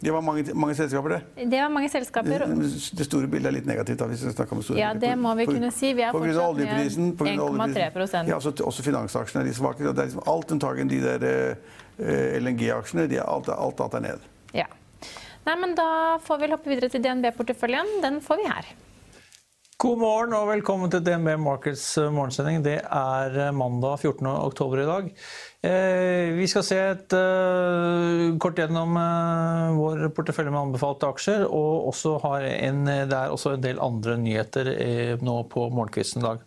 Det 0.00 0.12
var 0.14 0.22
mange, 0.22 0.54
mange 0.54 0.74
selskaper, 0.78 1.08
det. 1.08 1.46
Det 1.50 1.60
var 1.60 1.68
mange 1.74 1.88
selskaper. 1.90 2.44
Det 2.98 3.06
store 3.06 3.26
bildet 3.26 3.50
er 3.50 3.56
litt 3.56 3.66
negativt. 3.66 3.98
da, 3.98 4.06
hvis 4.06 4.22
vi 4.22 4.30
snakker 4.30 4.56
om 4.56 4.62
store 4.62 4.78
Ja, 4.78 4.92
det 4.94 5.16
må 5.18 5.34
vi 5.34 5.46
På- 5.46 5.52
kunne 5.52 5.72
si. 5.74 5.92
Vi 5.92 6.02
er 6.02 6.12
på 6.12 6.20
grunn 6.22 6.30
av 6.30 6.54
fortsatt 6.54 6.56
ned 6.56 6.68
oljeprisen, 6.68 7.08
av 7.20 7.26
1,3 7.26 7.74
oljeprisen. 7.74 8.28
Ja, 8.28 8.36
også, 8.36 8.52
også 8.62 8.82
finansaksjene 8.86 9.42
er 9.42 9.48
litt 9.48 9.58
svake. 9.58 9.82
Det 9.82 9.98
er 9.98 10.06
liksom 10.06 10.22
alt 10.26 10.52
unntagen 10.54 10.88
de 10.88 11.00
der 11.00 11.26
eh, 11.98 12.38
LNG-aksjene. 12.38 13.08
De 13.08 13.18
alt, 13.18 13.48
alt, 13.48 13.80
annet 13.80 13.94
er 13.94 14.00
ned. 14.00 14.20
Ja. 14.54 14.66
Nei, 15.46 15.56
men 15.56 15.74
Da 15.78 16.18
får 16.24 16.42
vi 16.42 16.52
hoppe 16.52 16.70
videre 16.72 16.90
til 16.92 17.02
DNB-porteføljen. 17.04 17.98
Den 18.04 18.20
får 18.24 18.42
vi 18.42 18.50
her. 18.50 18.68
God 19.78 20.00
morgen 20.00 20.32
og 20.34 20.48
velkommen 20.48 20.90
til 20.90 21.04
DNB 21.06 21.36
Markets 21.38 21.84
eh, 22.02 22.08
morgensending. 22.10 22.64
Det 22.64 22.80
er 22.82 23.36
eh, 23.44 23.52
mandag 23.54 24.00
14. 24.00 24.26
oktober 24.26 24.80
i 24.82 24.86
dag. 24.88 25.12
Eh, 25.62 26.32
Vi 26.34 26.48
skal 26.50 26.64
se 26.66 26.78
et 26.96 27.14
kort 28.42 28.58
gjennom 28.58 28.98
vår 29.78 30.08
portefølje 30.16 30.50
med 30.50 30.64
anbefalte 30.64 31.12
aksjer, 31.12 31.44
og 31.46 31.86
også 31.92 32.16
har 32.24 32.48
en, 32.48 32.82
det 32.90 33.14
er 33.20 33.30
også 33.30 33.54
en 33.54 33.62
del 33.62 33.78
andre 33.78 34.18
nyheter 34.18 34.72
nå 35.22 35.36
på 35.54 35.68
morgenkvisten 35.70 36.24
i 36.24 36.26
dag. 36.26 36.42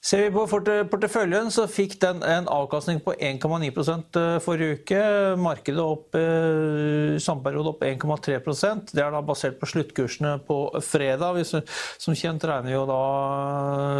Ser 0.00 0.22
vi 0.24 0.30
på 0.32 0.46
porteføljen, 0.88 1.50
så 1.52 1.66
fikk 1.68 1.98
den 2.00 2.22
en 2.24 2.46
avkastning 2.48 3.02
på 3.04 3.12
1,9 3.20 3.66
eh, 3.68 4.38
forrige 4.40 4.78
uke. 4.78 5.00
Markedet 5.36 5.84
opp 5.84 6.16
i 6.16 7.20
samme 7.20 7.44
periode 7.44 7.74
opp 7.74 7.84
1,3% 7.84 8.94
Det 8.96 9.04
er 9.04 9.12
da 9.12 9.20
basert 9.20 9.58
på 9.60 9.68
sluttkursene 9.68 10.38
på 10.46 10.56
fredag. 10.80 11.42
Som 11.44 12.16
kjent 12.16 12.48
regner 12.48 12.78
jo 12.78 12.86
da 12.88 13.00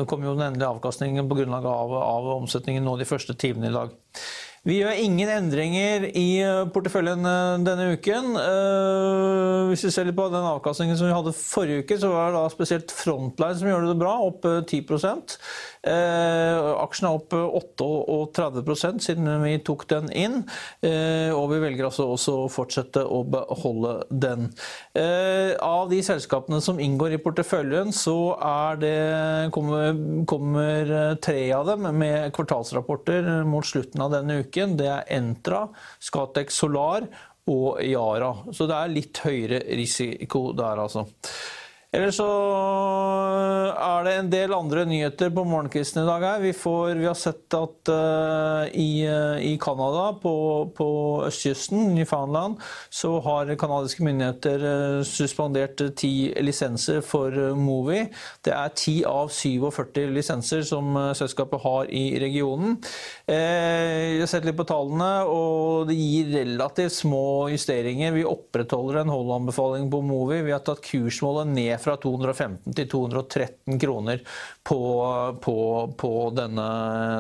kommer 0.09 0.30
jo 0.30 0.38
den 0.38 0.47
endelige 0.49 0.73
avkastningen 0.73 1.28
på 1.28 1.42
grunnlag 1.42 1.69
av, 1.69 1.92
av 2.00 2.30
omsetningen 2.38 2.88
nå 2.88 2.97
de 2.97 3.09
første 3.09 3.37
timene 3.37 3.69
i 3.69 3.76
dag. 3.76 3.92
Vi 4.69 4.75
gjør 4.76 4.99
ingen 5.00 5.31
endringer 5.33 6.02
i 6.21 6.43
eh, 6.45 6.67
porteføljen 6.69 7.25
eh, 7.25 7.62
denne 7.64 7.95
uken. 7.97 8.35
Eh, 8.37 9.71
Hvis 9.71 9.87
vi 9.87 9.93
ser 9.95 10.05
litt 10.05 10.19
på 10.19 10.26
den 10.29 10.45
avkastningen 10.45 10.99
som 11.00 11.09
vi 11.09 11.14
hadde 11.17 11.33
forrige 11.33 11.87
uke, 11.87 11.97
så 11.97 12.11
var 12.12 12.29
det 12.29 12.43
da 12.43 12.50
spesielt 12.52 12.93
Frontline 12.93 13.57
som 13.57 13.71
gjorde 13.71 13.88
det 13.88 14.00
bra, 14.02 14.12
opp 14.21 14.45
eh, 14.45 14.59
10% 14.61 15.33
eh, 15.88 16.69
Aksjen 16.75 17.09
er 17.09 17.17
opp 17.17 17.33
38% 17.81 19.00
siden 19.07 19.31
vi 19.47 19.55
tok 19.64 19.87
den 19.88 20.11
inn, 20.12 20.37
og 20.83 21.47
vi 21.52 21.61
velger 21.62 21.87
altså 21.87 22.05
også 22.12 22.35
å 22.43 22.50
fortsette 22.52 23.00
å 23.05 23.23
beholde 23.31 23.95
den. 24.11 24.49
Av 25.64 25.88
de 25.90 26.00
selskapene 26.05 26.61
som 26.64 26.81
inngår 26.83 27.14
i 27.17 27.21
porteføljen, 27.23 27.93
så 27.97 28.17
det, 28.83 28.93
kommer, 29.55 29.97
kommer 30.29 30.93
tre 31.23 31.47
av 31.57 31.71
dem 31.71 31.87
med 32.00 32.33
kvartalsrapporter 32.37 33.31
mot 33.49 33.67
slutten 33.67 34.05
av 34.05 34.12
denne 34.17 34.40
uken. 34.43 34.50
Det 34.50 34.88
er 34.88 35.09
Entra, 35.16 35.69
Scatec 36.00 36.50
Solar 36.50 37.07
og 37.50 37.80
Yara. 37.85 38.33
Så 38.52 38.66
det 38.66 38.76
er 38.76 38.92
litt 38.92 39.23
høyere 39.25 39.62
risiko 39.78 40.52
der, 40.57 40.85
altså. 40.87 41.07
Eller 41.91 42.13
så 42.15 42.27
er 43.75 44.05
det 44.07 44.13
en 44.15 44.29
del 44.31 44.53
andre 44.55 44.85
nyheter 44.87 45.33
på 45.35 45.43
morgenkvisten 45.43 46.05
i 46.05 46.07
dag 46.07 46.23
her. 46.23 46.43
Vi, 46.45 46.53
får, 46.55 46.93
vi 47.01 47.07
har 47.09 47.17
sett 47.19 47.57
at 47.59 47.91
uh, 47.91 48.63
i, 48.79 49.03
uh, 49.11 49.41
i 49.43 49.57
Canada, 49.59 50.05
på, 50.23 50.35
på, 50.77 50.87
østkysten, 51.27 51.89
Newfoundland, 51.97 52.61
så 52.95 53.17
har 53.25 53.51
canadiske 53.59 54.07
myndigheter 54.07 54.63
uh, 54.63 55.01
suspendert 55.03 55.83
ti 55.99 56.31
lisenser 56.39 57.03
for 57.03 57.35
Movi. 57.59 58.05
Det 58.47 58.55
er 58.55 58.71
ti 58.79 59.01
av 59.09 59.35
47 59.35 60.15
lisenser 60.15 60.63
som 60.69 60.95
selskapet 61.19 61.65
har 61.67 61.91
i 61.91 62.05
regionen. 62.23 62.79
Jeg 63.27 64.23
har 64.23 64.31
sett 64.31 64.47
litt 64.47 64.59
på 64.59 64.69
tallene, 64.69 65.11
og 65.27 65.91
det 65.91 65.99
gir 65.99 66.31
relativt 66.37 66.95
små 67.01 67.51
justeringer. 67.51 68.15
Vi 68.15 68.27
opprettholder 68.29 69.03
en 69.03 69.13
holdanbefaling 69.13 69.91
på 69.91 70.05
Movi. 70.07 70.43
Vi 70.47 70.55
har 70.55 70.63
tatt 70.63 70.87
kursmålet 70.87 71.51
ned 71.51 71.80
fra 71.83 71.97
215 72.01 72.77
til 72.77 72.89
213 72.91 73.79
kroner 73.81 74.23
på, 74.67 74.81
på, 75.43 75.57
på 75.99 76.13
denne, 76.37 76.69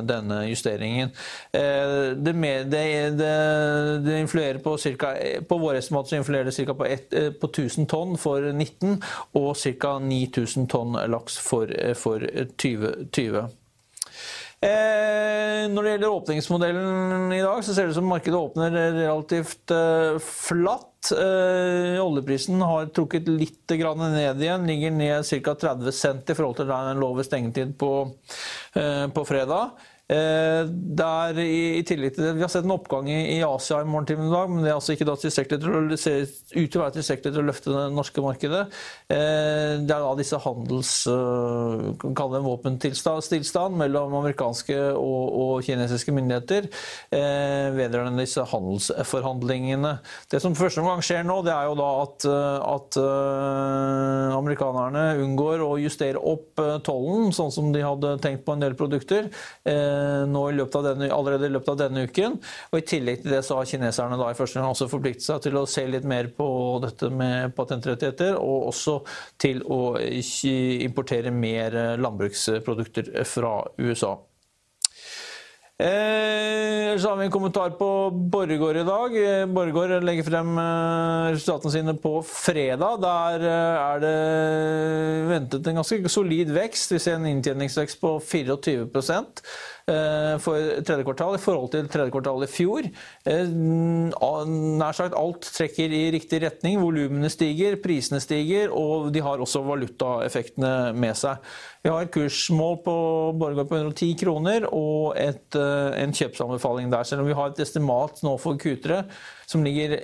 denne, 0.08 0.42
justeringen. 0.50 1.12
Det, 1.52 2.34
med, 2.36 2.70
det, 2.72 2.84
det, 3.18 3.32
det 4.06 4.18
influerer 4.20 4.60
på 4.62 4.76
cirka, 4.78 5.14
På 5.48 5.58
våre 5.58 5.82
så 5.82 6.02
influerer 6.16 6.50
det 6.50 6.56
ca. 6.56 6.74
På, 6.74 6.86
eh, 6.86 7.30
på 7.32 7.46
1000 7.46 7.86
tonn 7.90 8.16
for 8.20 8.52
19 8.52 9.00
og 9.38 9.56
ca. 9.56 9.98
9000 9.98 10.68
tonn 10.70 10.98
laks 11.10 11.38
for, 11.38 11.70
eh, 11.70 11.94
for 11.94 12.26
2020. 12.56 13.48
Eh, 14.60 15.64
når 15.72 15.82
det 15.82 15.92
gjelder 15.94 16.12
åpningsmodellen 16.12 17.32
i 17.32 17.40
dag, 17.40 17.62
så 17.64 17.72
ser 17.72 17.86
det 17.86 17.94
ut 17.94 18.00
som 18.00 18.10
markedet 18.10 18.36
åpner 18.36 18.74
relativt 18.76 19.72
eh, 19.72 20.18
flatt. 20.20 20.89
Eh, 21.10 21.96
oljeprisen 22.04 22.60
har 22.62 22.90
trukket 22.92 23.28
litt 23.28 23.72
ned 23.72 24.42
igjen, 24.42 24.66
ligger 24.68 24.90
ned 24.90 25.24
ca. 25.26 25.54
30 25.54 25.92
cent 25.92 26.30
i 26.30 26.36
forhold 26.36 26.58
til 26.60 26.68
den 26.68 27.00
lå 27.00 27.14
ved 27.16 27.26
stengetid 27.26 27.72
på, 27.80 27.92
eh, 28.74 29.06
på 29.08 29.24
fredag. 29.24 29.70
Eh, 30.10 30.64
der 30.98 31.38
i, 31.38 31.82
tillegg 31.86 32.16
til 32.16 32.24
det, 32.24 32.32
Vi 32.34 32.42
har 32.42 32.50
sett 32.50 32.64
en 32.66 32.74
oppgang 32.74 33.06
i, 33.12 33.38
Asia 33.46 33.78
i 33.84 33.86
morgentimen 33.86 34.26
i 34.26 34.32
dag, 34.32 34.48
men 34.50 34.64
det 34.64 34.72
er 34.72 34.78
altså 34.78 34.96
ikke 34.96 35.06
da 35.06 35.14
tilstrekkelig 35.20 35.60
til 35.62 35.76
å, 35.76 35.98
ser 36.00 36.24
ut 36.24 36.66
til 36.72 36.80
å 36.80 36.82
være 36.82 37.04
til 37.04 37.38
å 37.38 37.44
løfte 37.46 37.74
det 37.74 37.84
norske 37.94 38.24
markedet. 38.24 38.62
Eh, 39.06 39.78
det 39.78 39.94
er 39.94 40.02
da 40.02 40.10
disse 40.18 40.40
handels... 40.42 40.94
Eh, 41.10 41.86
kan 42.00 42.16
kalle 42.16 42.34
det 42.34 42.40
en 42.40 42.48
våpenstillstand 42.48 43.78
mellom 43.78 44.16
amerikanske 44.18 44.76
og, 44.96 45.24
og 45.42 45.52
kinesiske 45.66 46.12
myndigheter 46.14 46.66
vedrørende 47.10 48.24
disse 48.24 48.42
handelsforhandlingene. 48.50 49.92
Det 50.32 50.40
som 50.42 50.56
første 50.58 50.82
gang 50.84 51.02
skjer 51.04 51.26
nå, 51.26 51.40
det 51.46 51.52
er 51.54 51.68
jo 51.68 51.76
da 51.78 51.88
at, 52.02 52.26
at 52.66 52.98
amerikanerne 54.36 55.04
unngår 55.22 55.64
å 55.64 55.70
justere 55.82 56.20
opp 56.32 56.60
tollen, 56.86 57.30
sånn 57.36 57.52
som 57.54 57.70
de 57.74 57.84
hadde 57.84 58.16
tenkt 58.24 58.46
på 58.46 58.56
en 58.56 58.64
del 58.64 58.76
produkter. 58.78 59.30
Eh, 59.68 59.99
nå 60.30 60.44
i 60.50 60.56
løpet 60.58 60.78
av 60.80 60.86
denne, 60.90 61.10
allerede 61.14 61.48
i 61.48 61.54
løpet 61.54 61.74
av 61.74 61.80
denne 61.84 62.06
uken. 62.08 62.38
Og 62.70 62.78
I 62.80 62.86
tillegg 62.92 63.22
til 63.24 63.34
det 63.36 63.42
så 63.46 63.58
har 63.58 63.68
kineserne 63.70 64.18
da 64.20 64.30
i 64.30 64.38
første 64.38 64.60
gang 64.60 64.72
også 64.72 64.90
forpliktet 64.92 65.26
seg 65.26 65.44
til 65.46 65.60
å 65.60 65.66
se 65.70 65.86
litt 65.88 66.08
mer 66.08 66.30
på 66.36 66.48
dette 66.84 67.10
med 67.12 67.54
patentrettigheter, 67.58 68.38
og 68.40 68.70
også 68.72 69.00
til 69.40 69.62
å 69.68 69.96
importere 70.00 71.34
mer 71.34 71.78
landbruksprodukter 72.00 73.14
fra 73.28 73.54
USA. 73.80 74.16
Eh, 75.80 76.98
så 76.98 77.08
har 77.08 77.16
vi 77.16 77.24
en 77.24 77.32
kommentar 77.32 77.70
på 77.78 78.10
Borregaard 78.10 78.76
i 78.76 78.84
dag. 78.84 79.14
Eh, 79.16 79.46
Borregaard 79.48 80.04
legger 80.04 80.26
frem 80.26 80.58
eh, 80.60 81.28
resultatene 81.32 81.72
sine 81.72 81.94
på 81.96 82.12
fredag. 82.26 82.98
Der 83.00 83.46
eh, 83.48 83.78
er 83.86 84.02
det 84.02 84.12
ventet 85.30 85.70
en 85.70 85.80
ganske 85.80 86.12
solid 86.12 86.52
vekst. 86.52 86.92
Vi 86.92 87.00
ser 87.00 87.16
en 87.16 87.30
inntjeningsvekst 87.30 88.00
på 88.02 88.18
24 88.20 88.90
Eh, 88.90 89.79
for 90.42 90.82
tredje 90.86 91.04
kvartal 91.06 91.34
i 91.36 91.40
forhold 91.42 91.70
til 91.72 91.88
tredje 91.90 92.12
kvartal 92.14 92.44
i 92.44 92.48
fjor. 92.50 92.86
Eh, 93.28 93.50
nær 93.50 94.96
sagt 94.96 95.16
alt 95.18 95.48
trekker 95.56 95.92
i 95.92 96.02
riktig 96.14 96.42
retning. 96.44 96.78
Volumene 96.82 97.30
stiger, 97.32 97.78
prisene 97.82 98.20
stiger, 98.22 98.70
og 98.74 99.10
de 99.14 99.22
har 99.24 99.42
også 99.42 99.62
valutaeffektene 99.66 100.92
med 100.94 101.18
seg. 101.18 101.40
Vi 101.84 101.90
har 101.90 102.04
et 102.04 102.12
kursmål 102.12 102.76
på 102.84 102.96
Borregaard 103.40 103.70
på 103.70 103.78
110 103.80 104.10
kroner 104.20 104.66
og 104.68 105.16
et, 105.16 105.56
eh, 105.56 106.02
en 106.02 106.12
kjøpsanbefaling 106.12 106.90
der. 106.92 107.04
Selv 107.04 107.24
om 107.24 107.30
vi 107.30 107.38
har 107.38 107.50
et 107.50 107.60
estimat 107.64 108.22
nå 108.22 108.36
for 108.38 108.60
Q3 108.60 109.04
som 109.50 109.64
ligger 109.64 109.96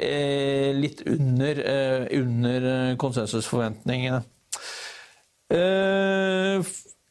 litt 0.75 1.05
under, 1.07 1.61
under 2.11 2.97
konsensusforventningene. 2.99 4.25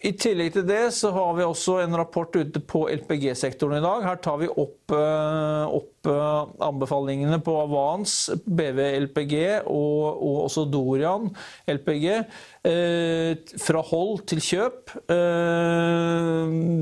I 0.06 0.12
tillegg 0.22 0.54
til 0.54 0.66
det 0.68 0.84
så 0.94 1.10
har 1.16 1.34
vi 1.38 1.46
også 1.46 1.80
en 1.82 1.96
rapport 1.98 2.36
ute 2.38 2.62
på 2.62 2.84
LPG-sektoren 2.94 3.80
i 3.80 3.84
dag. 3.84 4.04
Her 4.06 4.20
tar 4.22 4.38
vi 4.38 4.50
opp, 4.52 4.94
eh, 4.94 5.64
opp 5.80 6.10
eh, 6.12 6.52
anbefalingene 6.68 7.40
på 7.42 7.56
Avans, 7.64 8.14
BV 8.46 8.82
LPG 9.08 9.34
og, 9.64 10.04
og 10.14 10.44
også 10.44 10.68
Dorian 10.70 11.32
LPG 11.72 12.06
eh, 12.12 13.56
fra 13.66 13.82
hold 13.90 14.28
til 14.30 14.44
kjøp. 14.46 14.94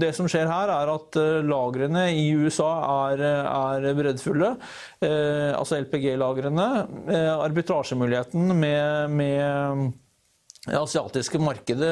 Det 0.04 0.12
som 0.18 0.28
skjer 0.28 0.50
her, 0.50 0.74
er 0.74 0.92
at 0.92 1.20
lagrene 1.48 2.10
i 2.18 2.28
USA 2.36 2.72
er, 3.14 3.24
er 3.24 3.90
breddfulle. 3.96 4.56
Altså 5.04 5.80
LPG-lagrene. 5.80 6.70
arbitrasjemuligheten 7.44 8.56
med, 8.60 9.12
med 9.16 9.92
det 10.64 10.78
asiatiske 10.80 11.42
markedet 11.44 11.88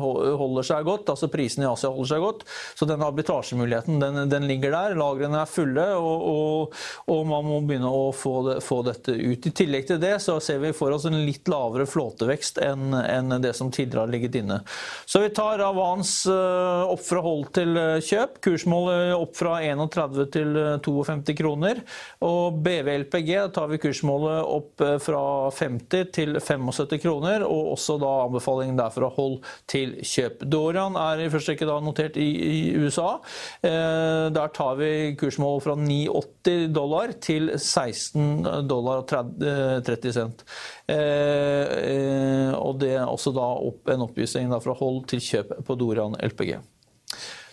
holder 0.00 0.64
seg 0.64 0.86
godt, 0.86 1.10
altså 1.12 1.28
prisene 1.28 1.66
i 1.66 1.68
Asia 1.68 1.90
holder 1.92 2.08
seg 2.08 2.22
godt. 2.24 2.44
Så 2.72 2.86
den 2.88 3.02
arbitrasjemuligheten 3.04 3.98
den, 4.00 4.20
den 4.32 4.46
ligger 4.48 4.72
der. 4.72 4.94
Lagrene 4.96 5.42
er 5.42 5.50
fulle, 5.50 5.84
og, 5.98 6.22
og, 6.30 6.78
og, 7.04 7.20
man 7.28 7.44
må 7.44 7.58
begynne 7.68 7.90
å 7.92 8.06
få, 8.16 8.32
det, 8.46 8.54
få, 8.64 8.78
dette 8.86 9.12
ut. 9.12 9.44
I 9.44 9.52
tillegg 9.52 9.90
til 9.90 10.00
det 10.00 10.14
så 10.24 10.38
ser 10.40 10.62
vi 10.62 10.72
for 10.72 10.94
oss 10.96 11.04
en 11.04 11.18
litt 11.26 11.50
lavere 11.52 11.84
flåtevekst 11.84 12.62
enn, 12.64 12.96
enn 12.96 13.34
det 13.44 13.52
som 13.58 13.68
tidligere 13.68 14.06
har 14.06 14.14
ligget 14.14 14.40
inne. 14.40 14.62
Så 15.04 15.20
vi 15.20 15.28
tar 15.36 15.60
Avans 15.66 16.14
eh, 16.24 16.94
opp 16.94 17.04
fra 17.04 17.20
hold 17.28 17.52
til 17.60 17.76
eh, 17.76 18.00
kjøp. 18.08 18.40
Kursmålet 18.48 19.12
opp 19.18 19.36
fra 19.36 19.58
31 19.60 20.24
til 20.32 20.56
52 20.80 21.12
eh, 21.12 21.38
kroner. 21.42 21.84
Og 22.24 22.56
BVLPG 22.64 23.34
tar 23.52 23.68
vi 23.68 23.82
kursmålet 23.84 24.48
opp 24.48 24.88
fra 25.04 25.22
50 25.52 26.10
til 26.16 26.40
75 26.40 27.04
kroner, 27.04 27.44
og 27.44 27.74
også 27.76 28.00
da 28.00 28.13
anbefalingen 28.24 28.78
derfor 28.78 29.08
å 29.08 29.12
holde 29.16 29.54
til 29.70 29.96
kjøp. 30.04 30.44
Dorian 30.50 30.98
er 31.00 31.24
i 31.24 31.30
første 31.32 31.54
rekke 31.54 31.68
notert 31.84 32.18
i, 32.20 32.28
i 32.28 32.58
USA. 32.78 33.18
Eh, 33.64 34.30
der 34.34 34.52
tar 34.56 34.78
vi 34.80 34.90
kursmål 35.20 35.60
fra 35.64 35.76
9,80 35.80 36.68
dollar 36.74 37.14
til 37.24 37.52
16 37.56 38.68
dollar 38.68 39.02
og 39.02 39.08
30, 39.10 39.82
30 39.86 40.08
eh, 40.08 40.14
cent. 40.18 40.44
Eh, 40.86 41.74
eh, 41.80 42.52
og 42.58 42.78
det 42.82 42.94
er 42.98 43.08
også 43.08 43.34
da 43.34 43.48
opp, 43.70 43.88
en 43.90 44.06
oppvisning 44.06 44.52
fra 44.64 44.76
hold 44.78 45.04
til 45.12 45.22
kjøp 45.24 45.58
på 45.66 45.78
Dorian 45.80 46.16
LPG. 46.20 46.56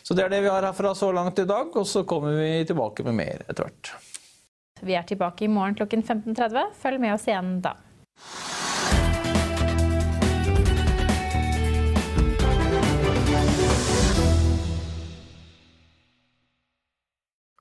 Så 0.01 0.17
det 0.17 0.25
er 0.25 0.33
det 0.33 0.41
vi 0.43 0.51
har 0.51 0.65
herfra 0.65 0.93
så 0.97 1.11
langt 1.15 1.39
i 1.39 1.47
dag, 1.47 1.69
og 1.77 1.85
så 1.87 2.03
kommer 2.07 2.35
vi 2.39 2.65
tilbake 2.67 3.05
med 3.07 3.15
mer 3.19 3.45
etter 3.47 3.67
hvert. 3.67 3.93
Vi 4.81 4.95
er 4.97 5.05
tilbake 5.05 5.45
i 5.45 5.51
morgen 5.51 5.77
klokken 5.77 6.01
15.30. 6.01 6.73
Følg 6.81 7.01
med 7.03 7.13
oss 7.13 7.27
igjen 7.29 7.59
da. 7.63 7.75